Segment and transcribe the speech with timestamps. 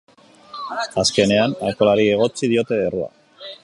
[1.03, 3.11] Azkenean, alkoholari egotzi diote errua.